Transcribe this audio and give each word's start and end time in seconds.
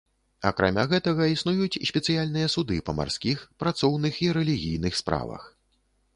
Акрамя 0.49 0.85
гэтага 0.93 1.27
існуюць 1.33 1.81
спецыяльныя 1.89 2.47
суды 2.55 2.79
па 2.89 2.97
марскіх, 3.01 3.45
працоўных 3.65 4.13
і 4.27 4.35
рэлігійных 4.41 4.93
справах. 5.05 5.47